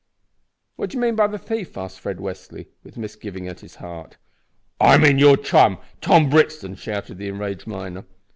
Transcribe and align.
"What 0.77 0.89
do 0.89 0.97
you 0.97 0.99
mean 1.01 1.15
by 1.15 1.27
the 1.27 1.37
thief?" 1.37 1.77
asked 1.77 1.99
Fred 1.99 2.17
Westly, 2.17 2.65
with 2.83 2.97
misgiving 2.97 3.47
at 3.47 3.59
his 3.59 3.75
heart. 3.75 4.17
"I 4.79 4.97
mean 4.97 5.19
your 5.19 5.37
chum, 5.37 5.77
Tom 6.01 6.27
Brixton," 6.27 6.73
shouted 6.73 7.19
the 7.19 7.27
enraged 7.27 7.67
miner. 7.67 8.05